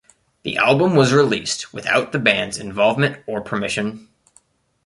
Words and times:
The 0.41 0.57
album 0.57 0.95
was 0.95 1.13
released 1.13 1.73
without 1.75 2.11
the 2.11 2.17
band's 2.17 2.57
involvement 2.57 3.23
or 3.27 3.39
permission. 3.39 4.09